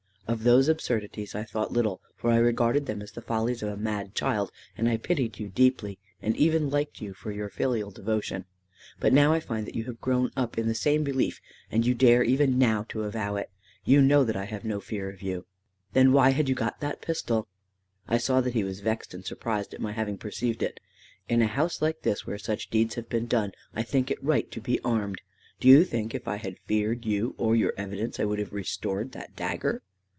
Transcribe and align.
Of 0.27 0.43
those 0.45 0.69
absurdities 0.69 1.35
I 1.35 1.43
thought 1.43 1.73
little, 1.73 1.99
for 2.15 2.31
I 2.31 2.37
regarded 2.37 2.85
them 2.85 3.01
as 3.01 3.11
the 3.11 3.21
follies 3.21 3.61
of 3.61 3.67
a 3.67 3.75
mad 3.75 4.15
child, 4.15 4.49
and 4.77 4.87
I 4.87 4.95
pitied 4.95 5.39
you 5.39 5.49
deeply, 5.49 5.99
and 6.21 6.37
even 6.37 6.69
liked 6.69 7.01
you 7.01 7.13
for 7.13 7.33
your 7.33 7.49
filial 7.49 7.91
devotion. 7.91 8.45
But 8.97 9.11
now 9.11 9.33
I 9.33 9.41
find 9.41 9.67
that 9.67 9.75
you 9.75 9.83
have 9.83 9.99
grown 9.99 10.31
up 10.37 10.57
in 10.57 10.69
the 10.69 10.73
same 10.73 11.03
belief, 11.03 11.41
and 11.69 11.85
you 11.85 11.93
dare 11.93 12.23
even 12.23 12.57
now 12.57 12.83
to 12.87 13.03
avow 13.03 13.35
it. 13.35 13.49
You 13.83 14.01
know 14.01 14.23
that 14.23 14.37
I 14.37 14.45
have 14.45 14.63
no 14.63 14.79
fear 14.79 15.09
of 15.09 15.21
you." 15.21 15.47
"Then 15.91 16.13
why 16.13 16.29
had 16.29 16.47
you 16.47 16.55
got 16.55 16.79
that 16.79 17.01
pistol?" 17.01 17.49
I 18.07 18.17
saw 18.17 18.39
that 18.39 18.53
he 18.53 18.63
was 18.63 18.79
vexed 18.79 19.13
and 19.13 19.25
surprised 19.25 19.73
at 19.73 19.81
my 19.81 19.91
having 19.91 20.17
perceived 20.17 20.63
it. 20.63 20.79
"In 21.27 21.41
a 21.41 21.47
house 21.47 21.81
like 21.81 22.03
this, 22.03 22.25
where 22.25 22.37
such 22.39 22.69
deeds 22.69 22.95
have 22.95 23.09
been 23.09 23.25
done, 23.27 23.51
I 23.75 23.83
think 23.83 24.09
it 24.09 24.23
right 24.23 24.49
to 24.51 24.61
be 24.61 24.79
armed. 24.79 25.19
Do 25.59 25.67
you 25.67 25.83
think 25.83 26.15
if 26.15 26.25
I 26.25 26.37
had 26.37 26.57
feared 26.59 27.03
you, 27.05 27.35
or 27.37 27.53
your 27.53 27.73
evidence, 27.75 28.17
I 28.17 28.23
would 28.23 28.39
have 28.39 28.53
restored 28.53 29.11
that 29.11 29.35
dagger?" 29.35 29.83